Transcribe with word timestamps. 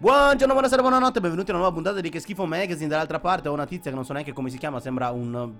Buongiorno, 0.00 0.54
buonasera, 0.54 0.80
buonanotte, 0.80 1.20
benvenuti 1.20 1.50
a 1.50 1.52
una 1.52 1.60
nuova 1.60 1.74
puntata 1.76 2.00
di 2.00 2.08
Che 2.08 2.20
Schifo 2.20 2.46
Magazine. 2.46 2.88
Dall'altra 2.88 3.20
parte 3.20 3.50
ho 3.50 3.52
una 3.52 3.66
tizia 3.66 3.90
che 3.90 3.96
non 3.96 4.06
so 4.06 4.14
neanche 4.14 4.32
come 4.32 4.48
si 4.48 4.56
chiama, 4.56 4.80
sembra 4.80 5.10
un 5.10 5.52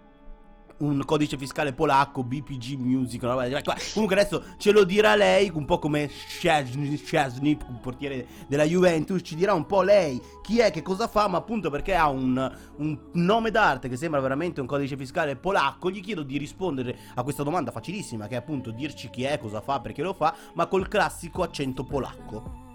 un 0.79 1.05
codice 1.05 1.37
fiscale 1.37 1.75
polacco, 1.75 2.25
BPG 2.25 2.79
Music, 2.79 3.23
una 3.23 3.33
roba 3.33 3.63
Comunque 3.93 4.19
adesso 4.19 4.43
ce 4.57 4.71
lo 4.71 4.85
dirà 4.85 5.15
lei, 5.15 5.51
un 5.53 5.67
po' 5.67 5.79
come 5.79 6.09
Szczesny, 6.09 7.59
un 7.69 7.81
portiere 7.83 8.27
della 8.47 8.65
Juventus, 8.65 9.21
ci 9.23 9.35
dirà 9.35 9.53
un 9.53 9.67
po' 9.67 9.83
lei 9.83 10.19
chi 10.41 10.61
è, 10.61 10.71
che 10.71 10.81
cosa 10.81 11.07
fa, 11.07 11.29
ma 11.29 11.37
appunto 11.37 11.69
perché 11.69 11.95
ha 11.95 12.09
un, 12.09 12.51
un 12.77 12.99
nome 13.13 13.51
d'arte 13.51 13.91
che 13.91 13.97
sembra 13.99 14.21
veramente 14.21 14.63
un 14.63 14.67
codice 14.67 14.97
fiscale 14.97 15.37
polacco, 15.37 15.91
gli 15.91 16.01
chiedo 16.01 16.23
di 16.23 16.39
rispondere 16.39 16.97
a 17.15 17.23
questa 17.23 17.43
domanda 17.43 17.71
facilissima, 17.73 18.27
che 18.27 18.37
è 18.37 18.39
appunto 18.39 18.71
dirci 18.71 19.11
chi 19.11 19.25
è, 19.25 19.39
cosa 19.39 19.61
fa, 19.61 19.81
perché 19.81 20.01
lo 20.01 20.15
fa, 20.15 20.35
ma 20.55 20.65
col 20.65 20.89
classico 20.89 21.43
accento 21.43 21.85
polacco. 21.85 22.69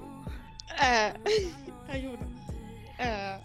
Eh, 0.82 1.14
aiuto. 1.92 2.26
Eh, 2.98 3.40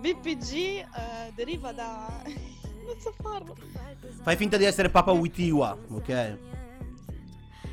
BPG 0.00 0.52
eh, 0.54 1.32
deriva 1.34 1.72
da 1.72 2.22
non 2.86 3.00
so 3.00 3.12
farlo. 3.20 3.56
Fai 4.22 4.36
finta 4.36 4.56
di 4.56 4.64
essere 4.64 4.90
Papa 4.90 5.12
Witiwa, 5.12 5.76
ok? 5.90 6.38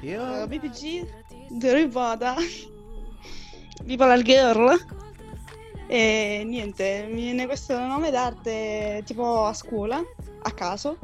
Io... 0.01 0.21
Uh, 0.21 0.41
eh, 0.41 0.47
BPG 0.47 1.07
deriva 1.49 2.15
da 2.15 2.35
Bipolar 3.83 4.21
Girl. 4.21 5.01
E 5.87 6.43
niente, 6.45 7.07
mi 7.09 7.21
viene 7.23 7.45
questo 7.45 7.77
nome 7.77 8.09
d'arte 8.09 9.03
tipo 9.05 9.45
a 9.45 9.53
scuola, 9.53 10.01
a 10.41 10.51
caso. 10.51 10.97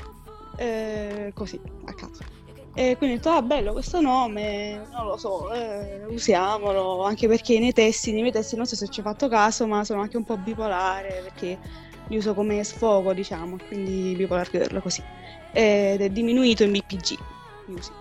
Eh, 0.55 1.31
così, 1.33 1.59
a 1.85 1.93
caso. 1.93 2.23
E 2.79 2.95
quindi 2.95 3.17
ho 3.17 3.19
detto, 3.19 3.29
ah 3.31 3.41
bello 3.41 3.73
questo 3.73 3.99
nome, 3.99 4.87
non 4.89 5.05
lo 5.05 5.17
so, 5.17 5.51
eh, 5.51 6.05
usiamolo, 6.05 7.03
anche 7.03 7.27
perché 7.27 7.59
nei 7.59 7.73
testi, 7.73 8.13
nei 8.13 8.21
miei 8.21 8.31
testi, 8.31 8.55
non 8.55 8.65
so 8.65 8.77
se 8.77 8.87
ci 8.87 9.01
hai 9.01 9.05
fatto 9.05 9.27
caso, 9.27 9.67
ma 9.67 9.83
sono 9.83 9.99
anche 9.99 10.15
un 10.15 10.23
po' 10.23 10.37
bipolare, 10.37 11.19
perché 11.23 11.59
li 12.07 12.15
uso 12.15 12.33
come 12.33 12.63
sfogo, 12.63 13.11
diciamo, 13.11 13.57
quindi 13.67 14.15
bipolar 14.15 14.49
girl 14.49 14.81
così. 14.81 15.03
Ed 15.51 15.99
è 15.99 16.09
diminuito 16.09 16.63
in 16.63 16.71
BPG 16.71 17.17
Music. 17.65 17.98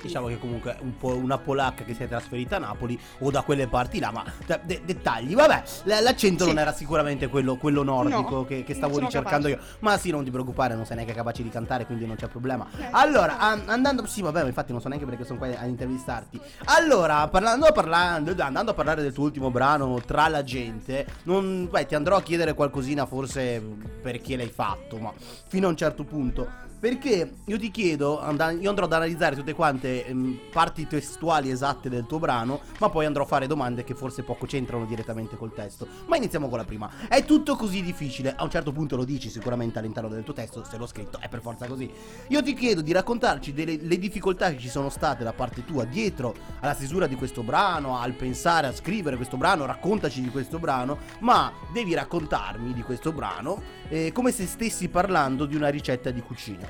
Diciamo 0.00 0.28
che 0.28 0.38
comunque 0.38 0.76
un 0.80 0.96
po' 0.96 1.16
una 1.16 1.38
polacca 1.38 1.84
che 1.84 1.94
si 1.94 2.02
è 2.02 2.08
trasferita 2.08 2.56
a 2.56 2.60
Napoli 2.60 2.98
o 3.18 3.30
da 3.30 3.42
quelle 3.42 3.66
parti 3.66 3.98
là, 3.98 4.10
ma 4.10 4.24
de- 4.62 4.82
dettagli. 4.84 5.34
Vabbè, 5.34 5.62
l'accento 6.02 6.44
sì. 6.44 6.50
non 6.50 6.58
era 6.58 6.72
sicuramente 6.72 7.28
quello, 7.28 7.56
quello 7.56 7.82
nordico 7.82 8.36
no, 8.36 8.44
che-, 8.44 8.64
che, 8.64 8.74
stavo 8.74 8.98
ricercando 8.98 9.48
capace. 9.48 9.68
io. 9.68 9.76
Ma 9.80 9.98
sì, 9.98 10.10
non 10.10 10.24
ti 10.24 10.30
preoccupare, 10.30 10.74
non 10.74 10.86
sei 10.86 10.96
neanche 10.96 11.14
capace 11.14 11.42
di 11.42 11.48
cantare, 11.48 11.86
quindi 11.86 12.06
non 12.06 12.16
c'è 12.16 12.28
problema. 12.28 12.66
Eh, 12.78 12.88
allora, 12.92 13.38
an- 13.38 13.64
andando... 13.66 14.06
Sì, 14.06 14.22
vabbè, 14.22 14.44
infatti 14.44 14.72
non 14.72 14.80
so 14.80 14.88
neanche 14.88 15.06
perché 15.06 15.24
sono 15.24 15.38
qua 15.38 15.48
a 15.58 15.66
intervistarti. 15.66 16.40
Allora, 16.64 17.26
parlando, 17.28 17.70
parlando, 17.72 18.34
andando 18.38 18.70
a 18.70 18.74
parlare 18.74 19.02
del 19.02 19.12
tuo 19.12 19.24
ultimo 19.24 19.50
brano, 19.50 20.00
Tra 20.04 20.28
la 20.28 20.44
gente, 20.44 21.06
non... 21.24 21.68
Beh, 21.70 21.86
ti 21.86 21.94
andrò 21.94 22.16
a 22.16 22.22
chiedere 22.22 22.54
qualcosina 22.54 23.06
forse 23.06 23.60
perché 24.02 24.36
l'hai 24.36 24.50
fatto, 24.50 24.98
ma 24.98 25.12
fino 25.48 25.66
a 25.66 25.70
un 25.70 25.76
certo 25.76 26.04
punto. 26.04 26.66
Perché 26.80 27.34
io 27.44 27.58
ti 27.58 27.72
chiedo, 27.72 28.20
io 28.60 28.68
andrò 28.68 28.84
ad 28.84 28.92
analizzare 28.92 29.34
tutte 29.34 29.52
quante 29.52 30.06
ehm, 30.06 30.38
parti 30.52 30.86
testuali 30.86 31.50
esatte 31.50 31.88
del 31.88 32.06
tuo 32.06 32.20
brano, 32.20 32.60
ma 32.78 32.88
poi 32.88 33.04
andrò 33.04 33.24
a 33.24 33.26
fare 33.26 33.48
domande 33.48 33.82
che 33.82 33.94
forse 33.94 34.22
poco 34.22 34.46
c'entrano 34.46 34.84
direttamente 34.84 35.36
col 35.36 35.52
testo. 35.52 35.88
Ma 36.06 36.16
iniziamo 36.16 36.48
con 36.48 36.58
la 36.58 36.64
prima. 36.64 36.88
È 37.08 37.24
tutto 37.24 37.56
così 37.56 37.82
difficile? 37.82 38.32
A 38.36 38.44
un 38.44 38.50
certo 38.50 38.70
punto 38.70 38.94
lo 38.94 39.04
dici 39.04 39.28
sicuramente 39.28 39.80
all'interno 39.80 40.08
del 40.08 40.22
tuo 40.22 40.34
testo, 40.34 40.62
se 40.62 40.76
l'ho 40.76 40.86
scritto 40.86 41.18
è 41.18 41.28
per 41.28 41.40
forza 41.40 41.66
così. 41.66 41.90
Io 42.28 42.42
ti 42.44 42.54
chiedo 42.54 42.80
di 42.80 42.92
raccontarci 42.92 43.52
delle 43.52 43.76
le 43.80 43.98
difficoltà 43.98 44.50
che 44.50 44.58
ci 44.58 44.68
sono 44.68 44.88
state 44.88 45.24
da 45.24 45.32
parte 45.32 45.64
tua 45.64 45.84
dietro 45.84 46.34
alla 46.60 46.74
stesura 46.74 47.08
di 47.08 47.16
questo 47.16 47.42
brano, 47.42 47.98
al 47.98 48.12
pensare 48.12 48.68
a 48.68 48.72
scrivere 48.72 49.16
questo 49.16 49.36
brano, 49.36 49.66
raccontaci 49.66 50.20
di 50.20 50.28
questo 50.28 50.60
brano, 50.60 50.98
ma 51.20 51.52
devi 51.72 51.92
raccontarmi 51.94 52.72
di 52.72 52.82
questo 52.82 53.10
brano 53.10 53.60
eh, 53.88 54.12
come 54.12 54.30
se 54.30 54.46
stessi 54.46 54.88
parlando 54.88 55.44
di 55.44 55.56
una 55.56 55.68
ricetta 55.68 56.10
di 56.10 56.20
cucina. 56.20 56.67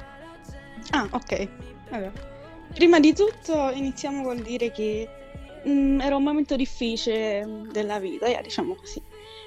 Ah, 0.90 1.08
ok. 1.10 1.48
Allora, 1.90 2.12
prima 2.74 3.00
di 3.00 3.12
tutto 3.12 3.70
iniziamo 3.70 4.22
col 4.22 4.40
dire 4.40 4.70
che 4.70 5.08
mh, 5.64 5.70
mm, 5.70 6.00
era 6.00 6.16
un 6.16 6.22
momento 6.22 6.56
difficile 6.56 7.44
mm, 7.44 7.70
della 7.70 7.98
vita, 7.98 8.26
yeah, 8.28 8.40
diciamo 8.40 8.74
così. 8.74 9.02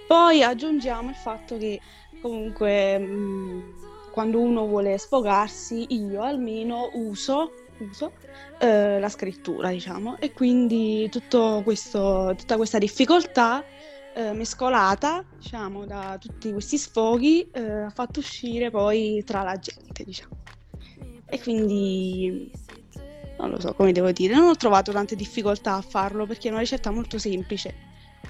Poi 0.08 0.44
aggiungiamo 0.44 1.10
il 1.10 1.16
fatto 1.16 1.58
che 1.58 1.80
comunque 2.22 2.98
mh, 2.98 3.04
mm, 3.06 3.62
quando 4.12 4.40
uno 4.40 4.68
vuole 4.68 4.98
sfogarsi, 4.98 5.86
io 5.90 6.22
almeno 6.22 6.90
uso, 6.94 7.52
uso 7.80 8.14
eh, 8.60 9.00
la 9.00 9.10
scrittura, 9.10 9.70
diciamo, 9.70 10.18
e 10.20 10.34
quindi 10.34 11.10
questo, 11.64 12.34
tutta 12.38 12.58
questa 12.58 12.78
difficoltà 12.78 13.64
eh, 14.14 14.34
mescolata, 14.34 15.24
diciamo, 15.38 15.86
da 15.86 16.18
tutti 16.20 16.52
questi 16.52 16.78
sfoghi, 16.78 17.50
eh, 17.52 17.84
ha 17.84 17.90
fatto 17.90 18.20
uscire 18.20 18.70
poi 18.70 19.24
tra 19.26 19.44
la 19.44 19.58
gente, 19.58 20.04
diciamo. 20.04 20.41
E 21.34 21.40
quindi 21.40 22.52
non 23.40 23.50
lo 23.50 23.60
so 23.60 23.74
come 23.74 23.94
devo 23.94 24.12
dire, 24.12 24.36
non 24.36 24.50
ho 24.50 24.56
trovato 24.56 24.92
tante 24.92 25.16
difficoltà 25.16 25.76
a 25.76 25.82
farlo 25.82 26.26
perché 26.26 26.50
è 26.50 26.52
una 26.52 26.60
ricetta 26.60 26.92
molto 26.92 27.18
semplice. 27.18 27.74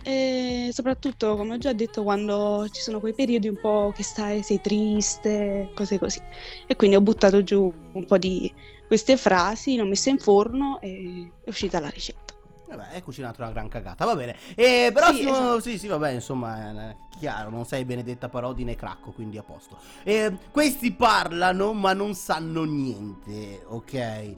E 0.03 0.69
soprattutto, 0.71 1.35
come 1.35 1.55
ho 1.55 1.57
già 1.57 1.73
detto, 1.73 2.03
quando 2.03 2.67
ci 2.71 2.81
sono 2.81 2.99
quei 2.99 3.13
periodi 3.13 3.47
un 3.47 3.59
po' 3.59 3.91
che 3.95 4.03
stai, 4.03 4.43
sei 4.43 4.61
triste, 4.61 5.71
cose 5.73 5.97
così. 5.97 6.19
E 6.67 6.75
quindi 6.75 6.95
ho 6.95 7.01
buttato 7.01 7.43
giù 7.43 7.73
un 7.93 8.05
po' 8.05 8.19
di 8.19 8.51
queste 8.87 9.17
frasi, 9.17 9.77
l'ho 9.77 9.85
messa 9.85 10.11
in 10.11 10.19
forno 10.19 10.79
e 10.79 11.31
è 11.43 11.49
uscita 11.49 11.79
la 11.79 11.89
ricetta. 11.89 12.35
Vabbè, 12.75 12.93
hai 12.93 13.03
cucinato 13.03 13.41
una 13.41 13.51
gran 13.51 13.67
cagata, 13.67 14.05
va 14.05 14.15
bene. 14.15 14.35
E 14.55 14.91
però 14.93 15.11
sì, 15.11 15.27
esatto. 15.27 15.59
sì, 15.59 15.77
sì, 15.77 15.87
vabbè, 15.87 16.11
insomma, 16.11 16.89
è 16.89 16.95
chiaro, 17.17 17.49
non 17.49 17.65
sei 17.65 17.83
Benedetta 17.83 18.29
Parodi 18.29 18.63
né 18.63 18.75
Cracco, 18.75 19.11
quindi 19.11 19.37
a 19.37 19.43
posto. 19.43 19.77
E 20.03 20.37
questi 20.51 20.91
parlano, 20.93 21.73
ma 21.73 21.93
non 21.93 22.15
sanno 22.15 22.63
niente, 22.63 23.63
ok? 23.67 24.35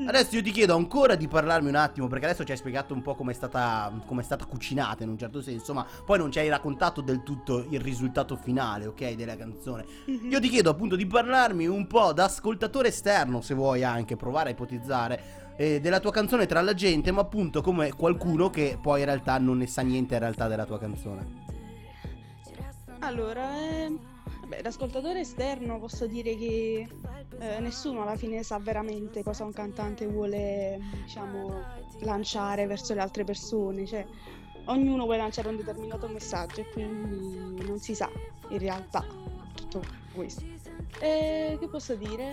Mm. 0.00 0.08
Adesso 0.08 0.36
io 0.36 0.42
ti 0.42 0.50
chiedo 0.50 0.74
ancora 0.74 1.14
di 1.14 1.28
parlarmi 1.28 1.68
un 1.68 1.74
attimo, 1.74 2.06
perché 2.06 2.24
adesso 2.26 2.44
ci 2.44 2.52
hai 2.52 2.56
spiegato 2.56 2.94
un 2.94 3.02
po' 3.02 3.14
come 3.14 3.32
è 3.32 3.34
stata, 3.34 3.92
è 3.92 4.22
stata 4.22 4.46
cucinata 4.46 5.02
in 5.02 5.10
un 5.10 5.18
certo 5.18 5.42
senso, 5.42 5.74
ma 5.74 5.86
poi 6.04 6.18
non 6.18 6.32
ci 6.32 6.38
hai 6.38 6.48
raccontato 6.48 7.00
del 7.00 7.22
tutto 7.22 7.66
il 7.68 7.80
risultato 7.80 8.36
finale, 8.36 8.86
ok, 8.86 9.14
della 9.14 9.36
canzone. 9.36 9.84
Mm-hmm. 10.10 10.30
Io 10.30 10.40
ti 10.40 10.48
chiedo 10.48 10.70
appunto 10.70 10.96
di 10.96 11.06
parlarmi 11.06 11.66
un 11.66 11.86
po' 11.86 12.12
da 12.12 12.24
ascoltatore 12.24 12.88
esterno, 12.88 13.40
se 13.40 13.54
vuoi 13.54 13.84
anche 13.84 14.16
provare 14.16 14.50
a 14.50 14.52
ipotizzare, 14.52 15.40
eh, 15.56 15.80
della 15.80 16.00
tua 16.00 16.10
canzone 16.10 16.46
tra 16.46 16.62
la 16.62 16.74
gente, 16.74 17.10
ma 17.10 17.20
appunto 17.20 17.60
come 17.60 17.92
qualcuno 17.92 18.48
che 18.50 18.78
poi 18.80 19.00
in 19.00 19.06
realtà 19.06 19.38
non 19.38 19.58
ne 19.58 19.66
sa 19.66 19.82
niente 19.82 20.14
in 20.14 20.20
realtà 20.20 20.48
della 20.48 20.64
tua 20.64 20.78
canzone. 20.78 21.50
Allora, 23.00 23.58
eh, 23.58 23.98
beh, 24.46 24.62
l'ascoltatore 24.62 25.20
esterno 25.20 25.78
posso 25.78 26.06
dire 26.06 26.36
che 26.36 26.88
eh, 27.38 27.60
nessuno 27.60 28.02
alla 28.02 28.16
fine 28.16 28.42
sa 28.42 28.58
veramente 28.58 29.22
cosa 29.22 29.44
un 29.44 29.52
cantante 29.52 30.06
vuole, 30.06 30.78
diciamo, 31.04 31.62
lanciare 32.00 32.66
verso 32.66 32.94
le 32.94 33.00
altre 33.00 33.24
persone, 33.24 33.86
cioè 33.86 34.06
ognuno 34.66 35.04
vuole 35.04 35.18
lanciare 35.18 35.48
un 35.48 35.56
determinato 35.56 36.06
messaggio 36.08 36.60
e 36.60 36.70
quindi 36.70 37.64
non 37.64 37.78
si 37.78 37.94
sa 37.94 38.08
in 38.48 38.58
realtà 38.58 39.04
tutto 39.54 39.82
questo. 40.14 40.44
E 41.00 41.56
che 41.58 41.68
posso 41.68 41.94
dire? 41.94 42.32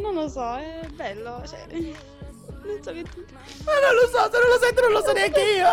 Non 0.00 0.14
lo 0.14 0.28
so, 0.28 0.56
è 0.56 0.86
bello, 0.94 1.42
cioè... 1.46 1.66
Non 2.58 2.82
so 2.82 2.92
che 2.92 3.02
tu... 3.02 3.24
Ma 3.64 3.72
non 3.80 3.94
lo 3.94 4.08
so, 4.08 4.30
se 4.30 4.38
non 4.38 4.48
lo 4.48 4.58
sento 4.58 4.80
non 4.82 4.92
lo 4.92 5.02
so 5.02 5.12
neanche 5.14 5.40
io. 5.40 5.68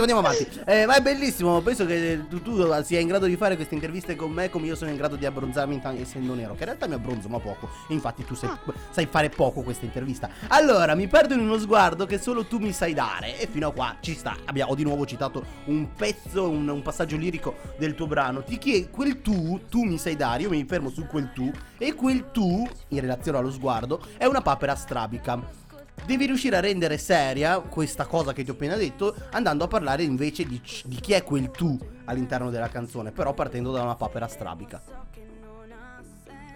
Benissimo, 0.00 0.18
andiamo 0.20 0.20
avanti. 0.20 0.60
Eh, 0.64 0.86
ma 0.86 0.96
è 0.96 1.00
bellissimo, 1.02 1.60
penso 1.60 1.84
che 1.84 2.24
tu, 2.28 2.40
tu, 2.42 2.82
sia 2.82 3.00
in 3.00 3.06
grado 3.06 3.26
di 3.26 3.36
fare 3.36 3.56
queste 3.56 3.74
interviste 3.74 4.16
con 4.16 4.30
me 4.30 4.48
come 4.48 4.66
io 4.66 4.74
sono 4.74 4.90
in 4.90 4.96
grado 4.96 5.16
di 5.16 5.26
abbronzarmi 5.26 5.80
essendo 6.00 6.34
nero. 6.34 6.54
Che 6.54 6.60
in 6.60 6.66
realtà 6.66 6.86
mi 6.86 6.94
abbronzo, 6.94 7.28
ma 7.28 7.38
poco. 7.38 7.68
Infatti 7.88 8.24
tu 8.24 8.34
sai, 8.34 8.50
ah. 8.50 8.58
sai 8.90 9.06
fare 9.06 9.28
poco 9.28 9.62
questa 9.62 9.84
intervista. 9.84 10.30
Allora, 10.48 10.94
mi 10.94 11.06
perdo 11.06 11.34
in 11.34 11.40
uno 11.40 11.58
sguardo 11.58 12.06
che 12.06 12.18
solo 12.18 12.44
tu 12.44 12.58
mi 12.58 12.72
sai 12.72 12.94
dare. 12.94 13.38
E 13.38 13.46
fino 13.46 13.68
a 13.68 13.72
qua 13.72 13.96
ci 14.00 14.14
sta. 14.14 14.36
Abbiamo 14.46 14.74
di 14.74 14.84
nuovo 14.84 15.04
citato 15.04 15.44
un 15.66 15.88
pezzo, 15.94 16.48
un, 16.48 16.68
un 16.68 16.82
passaggio 16.82 17.16
lirico 17.16 17.56
del 17.78 17.94
tuo 17.94 18.06
brano. 18.06 18.42
Ti 18.42 18.58
chiedo, 18.58 18.88
quel 18.90 19.20
tu, 19.20 19.60
tu 19.68 19.82
mi 19.82 19.98
sai 19.98 20.16
dare, 20.16 20.42
io 20.42 20.50
mi 20.50 20.64
fermo 20.64 20.90
su 20.90 21.06
quel 21.06 21.30
tu. 21.32 21.50
E 21.78 21.94
quel 21.94 22.30
tu, 22.30 22.66
in 22.88 23.00
relazione 23.00 23.38
allo 23.38 23.50
sguardo, 23.50 24.02
è 24.16 24.24
una 24.24 24.40
papera 24.40 24.74
strabica. 24.74 25.68
Devi 26.04 26.26
riuscire 26.26 26.56
a 26.56 26.60
rendere 26.60 26.98
seria 26.98 27.60
questa 27.60 28.06
cosa 28.06 28.32
che 28.32 28.42
ti 28.42 28.50
ho 28.50 28.54
appena 28.54 28.76
detto, 28.76 29.14
andando 29.30 29.64
a 29.64 29.68
parlare 29.68 30.02
invece 30.02 30.44
di, 30.44 30.60
di 30.84 30.96
chi 30.96 31.12
è 31.12 31.22
quel 31.22 31.50
tu 31.50 31.78
all'interno 32.06 32.50
della 32.50 32.68
canzone, 32.68 33.12
però 33.12 33.32
partendo 33.32 33.70
da 33.70 33.82
una 33.82 33.94
papera 33.94 34.26
strabica. 34.26 34.82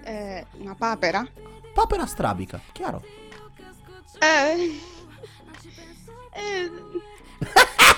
Eh, 0.03 0.47
una 0.59 0.75
papera? 0.75 1.27
Papera 1.73 2.07
strabica, 2.07 2.61
chiaro. 2.73 3.03
Eh. 4.19 4.81
eh. 6.33 6.71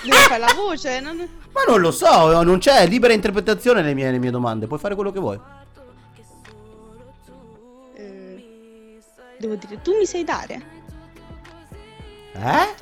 Devo 0.03 0.17
fare 0.29 0.39
la 0.39 0.53
voce? 0.55 1.01
Non... 1.01 1.17
Ma 1.53 1.63
non 1.67 1.81
lo 1.81 1.91
so, 1.91 2.43
non 2.43 2.59
c'è 2.59 2.87
libera 2.87 3.13
interpretazione 3.13 3.81
nelle 3.81 3.95
mie, 3.95 4.05
nelle 4.05 4.19
mie 4.19 4.31
domande, 4.31 4.67
puoi 4.67 4.79
fare 4.79 4.95
quello 4.95 5.11
che 5.11 5.21
vuoi. 5.21 5.41
devo 9.39 9.55
dire, 9.55 9.81
tu 9.83 9.97
mi 9.97 10.07
sai 10.07 10.25
dare. 10.25 10.76
Eh? 12.39 12.75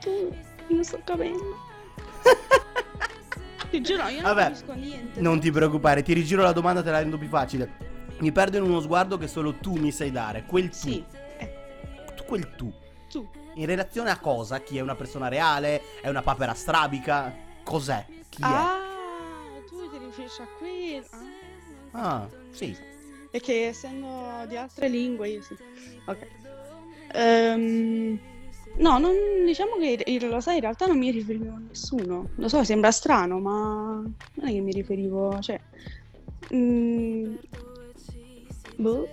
Tu... 0.00 0.34
non 0.68 0.84
sto 0.84 1.00
capendo. 1.04 1.56
ti 3.70 3.80
giuro, 3.80 4.06
io 4.08 4.22
Vabbè, 4.22 4.42
non 4.42 4.52
capisco 4.52 4.72
niente. 4.74 5.20
Non 5.20 5.40
ti 5.40 5.50
preoccupare, 5.50 6.02
ti 6.02 6.12
rigiro 6.12 6.42
la 6.42 6.52
domanda, 6.52 6.82
te 6.82 6.90
la 6.90 6.98
rendo 6.98 7.18
più 7.18 7.28
facile. 7.28 7.92
Mi 8.18 8.30
perdo 8.32 8.56
in 8.58 8.62
uno 8.62 8.80
sguardo 8.80 9.18
che 9.18 9.26
solo 9.26 9.54
tu 9.54 9.74
mi 9.76 9.90
sai 9.90 10.10
dare. 10.10 10.44
Quel 10.44 10.68
tu. 10.68 10.76
Sì, 10.76 11.04
eh, 11.38 11.54
Tu- 12.14 12.24
Quel 12.24 12.54
tu. 12.54 12.72
tu. 13.08 13.28
In 13.54 13.66
relazione 13.66 14.10
a 14.10 14.18
cosa? 14.18 14.60
Chi 14.60 14.78
è 14.78 14.80
una 14.80 14.94
persona 14.94 15.28
reale? 15.28 16.00
È 16.00 16.08
una 16.08 16.22
papera 16.22 16.54
strabica? 16.54 17.32
Cos'è? 17.62 18.04
Chi 18.28 18.42
è? 18.42 18.46
Ah, 18.46 18.78
tu 19.68 19.88
ti 19.90 19.98
riferisci 19.98 20.40
a 20.42 20.46
quello. 20.58 21.06
Ah. 21.92 22.14
Ah, 22.22 22.28
sì. 22.50 22.76
E 23.30 23.40
che 23.40 23.66
essendo 23.66 24.44
di 24.46 24.56
altre 24.56 24.88
lingue 24.88 25.28
io 25.28 25.42
sì. 25.42 25.56
Ok. 26.06 26.26
Ehm, 27.14 28.18
no, 28.78 28.98
non, 28.98 29.12
diciamo 29.46 29.76
che 29.78 30.02
lo 30.28 30.40
sai, 30.40 30.56
in 30.56 30.60
realtà 30.62 30.86
non 30.86 30.98
mi 30.98 31.10
riferivo 31.10 31.54
a 31.54 31.60
nessuno. 31.68 32.28
Lo 32.36 32.48
so, 32.48 32.64
sembra 32.64 32.90
strano, 32.90 33.38
ma 33.38 34.02
non 34.34 34.48
è 34.48 34.52
che 34.52 34.60
mi 34.60 34.72
riferivo, 34.72 35.38
cioè... 35.40 35.58
mm, 36.54 37.34
boh. 38.76 39.08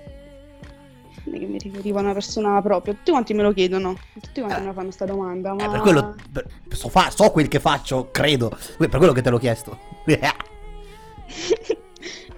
Non 1.24 1.36
è 1.36 1.40
che 1.40 1.46
mi 1.46 1.60
riferivo 1.60 2.00
a 2.00 2.02
una 2.02 2.14
persona 2.14 2.60
proprio. 2.64 2.96
Tutti 2.96 3.12
quanti 3.12 3.36
me 3.36 3.44
lo 3.44 3.54
chiedono. 3.54 3.96
Tutti 4.20 4.42
quanti 4.42 4.58
Eh. 4.58 4.62
me 4.62 4.66
la 4.68 4.74
fanno 4.74 4.90
sta 4.90 5.06
domanda, 5.06 5.54
ma... 5.54 5.66
Eh, 5.66 5.70
per 5.70 5.80
quello. 5.82 6.16
per- 6.32 6.48
so, 6.70 6.90
fa- 6.90 7.12
so 7.12 7.30
quel 7.30 7.48
che 7.48 7.60
faccio, 7.60 8.10
credo. 8.10 8.50
Per 8.78 8.90
quello 8.90 9.14
che 9.14 9.22
te 9.22 9.30
l'ho 9.30 9.38
chiesto. 9.38 9.78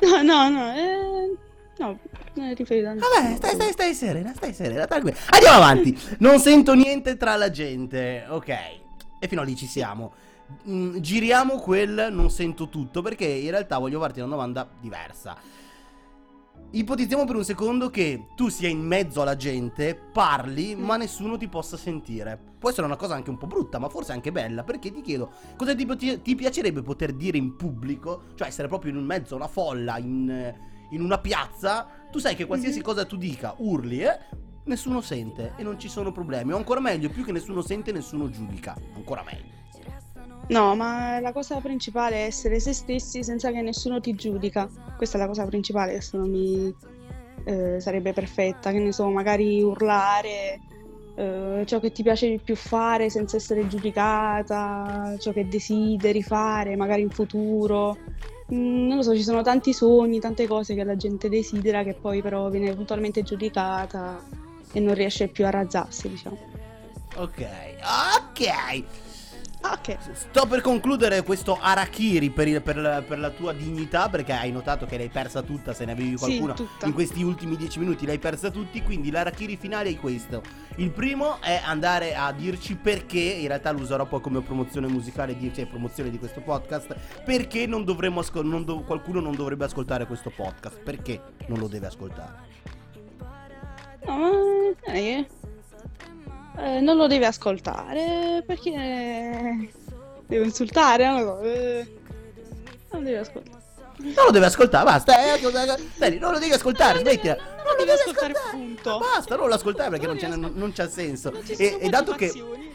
No, 0.03 0.21
no, 0.21 0.49
no, 0.49 0.73
eh, 0.75 1.33
no, 1.77 1.97
a 2.41 2.95
Vabbè, 2.95 3.35
stai, 3.35 3.53
stai, 3.53 3.71
stai 3.71 3.93
serena, 3.93 4.33
stai 4.33 4.53
serena, 4.53 4.85
tranquilla. 4.85 5.17
Andiamo 5.29 5.57
avanti. 5.57 5.97
Non 6.19 6.39
sento 6.39 6.73
niente 6.73 7.15
tra 7.17 7.35
la 7.35 7.49
gente. 7.51 8.25
Ok. 8.27 8.49
E 9.19 9.27
fino 9.27 9.41
a 9.41 9.43
lì 9.43 9.55
ci 9.55 9.67
siamo. 9.67 10.13
Mm, 10.67 10.97
giriamo 10.97 11.57
quel 11.57 12.09
non 12.11 12.29
sento 12.29 12.69
tutto 12.69 13.01
perché 13.01 13.25
in 13.25 13.49
realtà 13.49 13.77
voglio 13.77 13.99
farti 13.99 14.19
una 14.19 14.29
domanda 14.29 14.67
diversa. 14.79 15.37
Ipotizziamo 16.75 17.25
per 17.25 17.35
un 17.35 17.43
secondo 17.43 17.91
che 17.91 18.29
tu 18.35 18.49
sia 18.49 18.67
in 18.67 18.79
mezzo 18.79 19.21
alla 19.21 19.35
gente, 19.35 19.95
parli, 19.95 20.75
ma 20.75 20.97
nessuno 20.97 21.37
ti 21.37 21.47
possa 21.47 21.77
sentire. 21.77 22.39
Può 22.57 22.69
essere 22.71 22.87
una 22.87 22.95
cosa 22.95 23.13
anche 23.13 23.29
un 23.29 23.37
po' 23.37 23.45
brutta, 23.45 23.77
ma 23.77 23.89
forse 23.89 24.11
anche 24.11 24.31
bella, 24.31 24.63
perché 24.63 24.91
ti 24.91 25.01
chiedo, 25.01 25.33
cosa 25.55 25.75
ti, 25.75 25.85
ti- 26.23 26.35
piacerebbe 26.35 26.81
poter 26.81 27.13
dire 27.13 27.37
in 27.37 27.55
pubblico? 27.55 28.23
Cioè 28.33 28.47
essere 28.47 28.67
proprio 28.67 28.91
in 28.91 29.05
mezzo 29.05 29.35
a 29.35 29.37
una 29.37 29.47
folla, 29.47 29.99
in, 29.99 30.27
eh, 30.27 30.72
in 30.93 31.01
una 31.01 31.19
piazza, 31.19 31.87
tu 32.11 32.19
sai 32.19 32.35
che 32.35 32.45
qualsiasi 32.45 32.77
Mhm. 32.77 32.83
cosa 32.83 33.05
tu 33.05 33.17
dica, 33.17 33.53
urli, 33.57 34.01
eh? 34.01 34.19
Nessuno 34.65 35.01
sente 35.01 35.53
e 35.57 35.63
non 35.63 35.77
ci 35.77 35.89
sono 35.89 36.11
problemi. 36.11 36.53
O 36.53 36.57
ancora 36.57 36.79
meglio, 36.79 37.09
più 37.09 37.25
che 37.25 37.31
nessuno 37.33 37.61
sente, 37.61 37.91
nessuno 37.91 38.29
giudica. 38.29 38.75
Ancora 38.95 39.23
meglio. 39.23 39.51
No, 40.47 40.75
ma 40.75 41.19
la 41.19 41.31
cosa 41.31 41.59
principale 41.59 42.15
è 42.17 42.25
essere 42.25 42.59
se 42.59 42.73
stessi 42.73 43.23
senza 43.23 43.51
che 43.51 43.61
nessuno 43.61 43.99
ti 43.99 44.13
giudica. 44.13 44.69
Questa 44.97 45.17
è 45.17 45.19
la 45.21 45.27
cosa 45.27 45.45
principale, 45.45 45.99
se 46.01 46.17
no 46.17 46.25
mi 46.25 46.73
eh, 47.45 47.79
sarebbe 47.79 48.13
perfetta, 48.13 48.71
che 48.71 48.79
ne 48.79 48.91
so, 48.91 49.09
magari 49.09 49.61
urlare 49.61 50.59
eh, 51.15 51.63
ciò 51.65 51.79
che 51.79 51.91
ti 51.91 52.03
piace 52.03 52.29
di 52.29 52.39
più 52.39 52.55
fare 52.55 53.09
senza 53.09 53.35
essere 53.37 53.67
giudicata, 53.67 55.15
ciò 55.19 55.31
che 55.31 55.47
desideri 55.47 56.23
fare, 56.23 56.75
magari 56.75 57.01
in 57.01 57.09
futuro. 57.09 57.97
Mm, 58.53 58.87
non 58.87 58.97
lo 58.97 59.03
so, 59.03 59.15
ci 59.15 59.23
sono 59.23 59.41
tanti 59.41 59.73
sogni, 59.73 60.19
tante 60.19 60.45
cose 60.47 60.75
che 60.75 60.83
la 60.83 60.95
gente 60.95 61.27
desidera 61.27 61.83
che 61.83 61.95
poi 61.99 62.21
però 62.21 62.49
viene 62.49 62.73
puntualmente 62.73 63.23
giudicata 63.23 64.21
e 64.71 64.79
non 64.79 64.93
riesce 64.93 65.27
più 65.27 65.45
a 65.45 65.49
razzarsi, 65.49 66.09
diciamo. 66.09 66.37
Ok, 67.15 67.47
ok. 67.81 69.02
Ah, 69.65 69.73
Ok. 69.79 69.97
Sto 70.13 70.45
per 70.45 70.59
concludere 70.61 71.23
questo 71.23 71.57
Arakiri 71.59 72.29
per, 72.29 72.47
il- 72.49 72.61
per 72.61 72.77
la, 72.77 73.01
per 73.01 73.17
la 73.19 73.29
tua 73.29 73.53
dignità, 73.53 74.09
perché 74.09 74.33
hai 74.33 74.51
notato 74.51 74.85
che 74.85 74.97
l'hai 74.97 75.07
persa 75.09 75.41
tutta, 75.41 75.73
se 75.73 75.85
ne 75.85 75.93
avevi 75.93 76.09
Sì, 76.11 76.15
qualcuna 76.17 76.53
tutta. 76.53 76.85
in 76.85 76.93
questi 76.93 77.23
ultimi 77.23 77.55
dieci 77.55 77.79
minuti 77.79 78.05
l'hai 78.05 78.19
persa 78.19 78.49
tutti, 78.51 78.81
quindi 78.81 79.09
l'Arakiri 79.09 79.55
finale 79.57 79.89
è 79.89 79.95
questo. 79.95 80.41
Il 80.77 80.91
primo 80.91 81.41
è 81.41 81.61
andare 81.65 82.13
a 82.15 82.31
dirci 82.33 82.75
perché, 82.75 83.19
in 83.19 83.47
realtà 83.47 83.71
lo 83.71 83.79
userò 83.79 84.05
poi 84.05 84.19
come 84.21 84.41
promozione 84.41 84.87
musicale, 84.87 85.37
di, 85.37 85.53
cioè 85.53 85.65
promozione 85.65 86.09
di 86.09 86.19
questo 86.19 86.41
podcast, 86.41 86.95
perché 87.23 87.65
non 87.65 87.85
dovremmo 87.85 88.19
ascol- 88.19 88.45
non 88.45 88.65
dov- 88.65 88.85
qualcuno 88.85 89.19
non 89.21 89.33
dovrebbe 89.35 89.63
ascoltare 89.65 90.05
questo 90.05 90.29
podcast, 90.29 90.79
perché 90.81 91.21
non 91.47 91.59
lo 91.59 91.67
deve 91.67 91.87
ascoltare. 91.87 92.51
No, 94.05 94.73
è 94.81 94.91
che- 94.91 95.27
eh, 96.63 96.79
non 96.79 96.97
lo 96.97 97.07
deve 97.07 97.25
ascoltare 97.25 98.43
perché 98.45 99.69
devo 100.25 100.43
insultare, 100.43 101.05
non 101.05 101.23
lo 101.23 101.35
so. 101.37 101.41
eh, 101.41 101.93
non 102.91 103.03
deve 103.03 103.17
ascoltare. 103.19 103.61
Non 103.95 104.25
lo 104.25 104.31
deve 104.31 104.45
ascoltare, 104.47 104.83
basta, 104.85 105.23
eh, 105.23 105.29
ascolta- 105.29 105.77
dai, 105.97 106.17
non 106.17 106.31
lo 106.33 106.39
devi 106.39 106.51
ascoltare, 106.51 106.93
Non 106.95 107.03
smettila. 107.03 107.33
deve- 107.35 107.45
non 107.47 107.63
Non 107.63 107.75
lo 107.77 107.85
devi 107.85 107.91
ascoltare, 107.91 108.33
punto. 108.51 108.97
Basta, 108.99 109.35
non 109.35 109.47
lo 109.47 109.53
ascoltare 109.53 109.89
perché 109.91 110.05
Non 110.07 110.15
non, 110.15 110.23
c'è, 110.23 110.29
devi 110.29 110.41
non, 110.41 110.51
non 110.55 110.71
c'ha 110.73 110.89
senso. 110.89 111.29
Non 111.29 111.41
E, 111.47 111.77
e 111.79 111.89
dato 111.89 112.13
che 112.13 112.31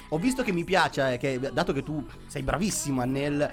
ho 0.08 0.18
visto 0.18 0.42
che 0.42 0.52
mi 0.52 0.64
piace, 0.64 1.12
eh, 1.14 1.18
che, 1.18 1.38
dato 1.52 1.72
che 1.72 1.82
tu 1.82 2.02
sei 2.28 2.42
bravissima 2.42 3.04
nel 3.04 3.50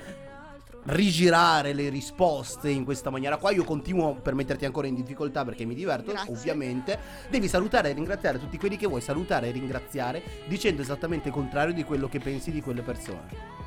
rigirare 0.85 1.73
le 1.73 1.89
risposte 1.89 2.69
in 2.69 2.83
questa 2.83 3.09
maniera 3.09 3.37
qua, 3.37 3.51
io 3.51 3.63
continuo 3.63 4.15
per 4.15 4.35
metterti 4.35 4.65
ancora 4.65 4.87
in 4.87 4.95
difficoltà 4.95 5.43
perché 5.43 5.65
mi 5.65 5.75
diverto, 5.75 6.11
Grazie. 6.11 6.31
ovviamente. 6.31 6.99
Devi 7.29 7.47
salutare 7.47 7.89
e 7.89 7.93
ringraziare 7.93 8.39
tutti 8.39 8.57
quelli 8.57 8.77
che 8.77 8.87
vuoi 8.87 9.01
salutare 9.01 9.47
e 9.47 9.51
ringraziare 9.51 10.21
dicendo 10.47 10.81
esattamente 10.81 11.29
il 11.29 11.33
contrario 11.33 11.73
di 11.73 11.83
quello 11.83 12.07
che 12.07 12.19
pensi 12.19 12.51
di 12.51 12.61
quelle 12.61 12.81
persone. 12.81 13.63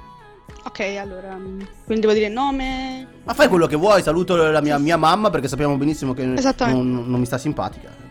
Ok, 0.65 0.81
allora, 0.99 1.35
mm, 1.37 1.61
quindi 1.85 2.00
devo 2.00 2.12
dire 2.12 2.29
nome. 2.29 3.06
Ma 3.25 3.35
fai 3.35 3.49
quello 3.49 3.67
che 3.67 3.76
vuoi, 3.76 4.03
saluto 4.03 4.37
la 4.37 4.61
mia, 4.61 4.79
mia 4.79 4.97
mamma 4.97 5.31
perché 5.31 5.49
sappiamo 5.49 5.76
benissimo 5.76 6.12
che 6.14 6.25
non, 6.25 7.05
non 7.06 7.19
mi 7.19 7.26
sta 7.26 7.38
simpatica. 7.38 8.08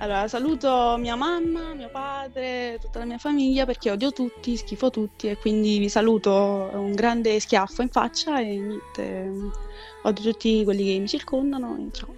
Allora, 0.00 0.28
saluto 0.28 0.96
mia 0.96 1.16
mamma, 1.16 1.74
mio 1.74 1.88
padre, 1.90 2.78
tutta 2.80 3.00
la 3.00 3.04
mia 3.04 3.18
famiglia 3.18 3.66
perché 3.66 3.90
odio 3.90 4.12
tutti, 4.12 4.56
schifo 4.56 4.90
tutti 4.90 5.28
e 5.28 5.36
quindi 5.36 5.78
vi 5.78 5.88
saluto 5.88 6.70
un 6.72 6.94
grande 6.94 7.40
schiaffo 7.40 7.82
in 7.82 7.88
faccia 7.88 8.38
e 8.38 8.44
niente. 8.44 9.50
Odio 10.02 10.30
tutti 10.30 10.62
quelli 10.62 10.84
che 10.84 10.98
mi 11.00 11.08
circondano 11.08 11.76
e 11.76 11.92
ciao. 11.92 12.14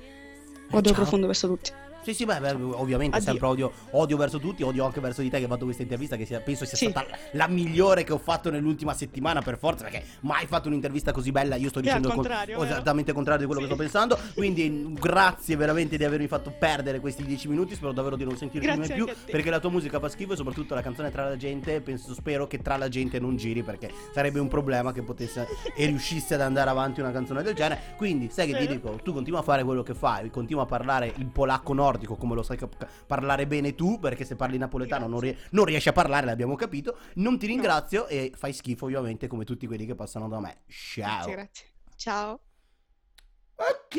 Odio 0.72 0.92
ciao. 0.92 1.00
profondo 1.00 1.26
verso 1.26 1.46
tutti. 1.46 1.79
Sì, 2.02 2.14
sì, 2.14 2.24
beh, 2.24 2.40
beh, 2.40 2.52
ovviamente 2.52 3.16
Addio. 3.16 3.28
sempre 3.30 3.46
odio, 3.46 3.72
odio 3.90 4.16
verso 4.16 4.38
tutti, 4.38 4.62
odio 4.62 4.84
anche 4.86 5.00
verso 5.00 5.20
di 5.20 5.28
te 5.28 5.36
che 5.36 5.44
hai 5.44 5.48
fatto 5.50 5.64
questa 5.64 5.82
intervista 5.82 6.16
che 6.16 6.24
sia- 6.24 6.40
penso 6.40 6.64
sia 6.64 6.76
Sì. 6.78 6.88
stata 6.88 7.06
la 7.32 7.46
migliore 7.46 8.04
che 8.04 8.12
ho 8.12 8.18
fatto 8.18 8.50
nell'ultima 8.50 8.94
settimana 8.94 9.42
per 9.42 9.58
forza 9.58 9.84
perché 9.84 10.04
mai 10.20 10.46
fatto 10.46 10.68
un'intervista 10.68 11.12
così 11.12 11.30
bella, 11.30 11.56
io 11.56 11.68
sto 11.68 11.80
dicendo 11.80 12.08
contrario, 12.10 12.58
vero? 12.58 12.70
esattamente 12.70 13.10
il 13.10 13.16
contrario 13.16 13.46
di 13.46 13.52
quello 13.52 13.60
Sì. 13.66 13.68
che 13.68 13.74
sto 13.74 13.82
pensando, 13.82 14.18
quindi 14.34 14.94
grazie 14.98 15.56
veramente 15.56 15.96
di 15.96 16.04
avermi 16.04 16.26
fatto 16.26 16.50
perdere 16.58 17.00
questi 17.00 17.24
dieci 17.24 17.48
minuti, 17.48 17.74
spero 17.74 17.92
davvero 17.92 18.16
di 18.16 18.24
non 18.24 18.36
sentirti 18.36 18.66
mai 18.66 18.88
più 18.90 19.06
perché 19.26 19.50
la 19.50 19.60
tua 19.60 19.70
musica 19.70 19.98
fa 20.00 20.08
schifo 20.08 20.32
e 20.32 20.36
soprattutto 20.36 20.74
la 20.74 20.82
canzone 20.82 21.10
tra 21.10 21.28
la 21.28 21.36
gente, 21.36 21.80
penso, 21.82 22.14
spero 22.14 22.46
che 22.46 22.62
tra 22.62 22.76
la 22.78 22.88
gente 22.88 23.18
non 23.20 23.36
giri 23.36 23.62
perché 23.62 23.90
sarebbe 24.14 24.38
un 24.40 24.48
problema 24.48 24.92
che 24.92 25.02
potesse 25.02 25.46
e 25.76 25.86
riuscisse 25.86 26.34
ad 26.34 26.40
andare 26.40 26.70
avanti 26.70 27.00
una 27.00 27.12
canzone 27.12 27.42
del 27.42 27.54
genere, 27.54 27.94
quindi 27.96 28.30
sai 28.30 28.46
che 28.50 28.56
ti 28.58 28.66
dico, 28.66 28.98
tu 29.02 29.12
continua 29.12 29.40
a 29.40 29.42
fare 29.42 29.64
quello 29.64 29.82
che 29.82 29.94
fai, 29.94 30.30
continua 30.30 30.62
a 30.62 30.66
parlare 30.66 31.12
il 31.16 31.26
polacco 31.26 31.72
nordico 31.90 32.16
come 32.16 32.34
lo 32.34 32.42
sai 32.42 32.56
cap- 32.56 32.86
parlare 33.06 33.46
bene 33.46 33.74
tu, 33.74 33.98
perché 33.98 34.24
se 34.24 34.36
parli 34.36 34.58
napoletano 34.58 35.06
non, 35.06 35.20
rie- 35.20 35.36
non 35.50 35.64
riesci 35.64 35.88
a 35.88 35.92
parlare, 35.92 36.26
l'abbiamo 36.26 36.54
capito. 36.54 36.96
Non 37.14 37.38
ti 37.38 37.46
ringrazio 37.46 38.06
e 38.06 38.32
fai 38.34 38.52
schifo 38.52 38.86
ovviamente 38.86 39.26
come 39.26 39.44
tutti 39.44 39.66
quelli 39.66 39.86
che 39.86 39.94
passano 39.94 40.28
da 40.28 40.40
me. 40.40 40.60
Ciao. 40.68 41.06
Grazie, 41.16 41.32
grazie. 41.32 41.66
Ciao. 41.96 42.40
Ok. 43.56 43.98